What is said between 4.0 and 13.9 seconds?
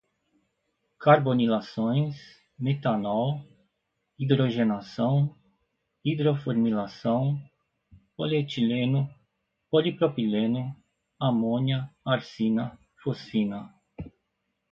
hidrogenação, hidroformilação, polietileno, polipropileno, amônia, arsina, fosfina